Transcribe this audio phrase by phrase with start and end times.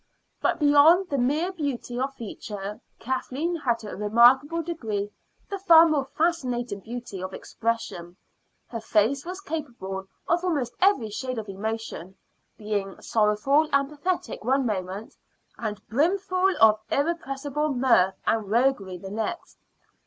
[0.41, 5.11] But beyond the mere beauty of feature Kathleen had to a remarkable degree
[5.47, 8.17] the far more fascinating beauty of expression:
[8.69, 12.15] her face was capable of almost every shade of emotion,
[12.57, 15.17] being sorrowful and pathetic one moment,
[15.59, 19.59] and brimful of irrepressible mirth and roguery the next.